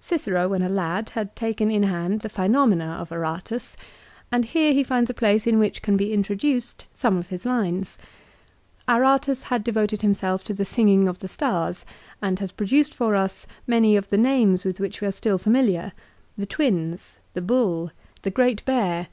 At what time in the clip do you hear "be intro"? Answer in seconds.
5.98-6.34